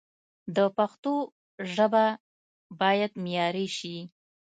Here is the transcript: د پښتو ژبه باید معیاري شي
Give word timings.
د 0.55 0.57
پښتو 0.77 1.13
ژبه 1.73 2.05
باید 2.81 3.11
معیاري 3.23 3.67
شي 3.77 3.97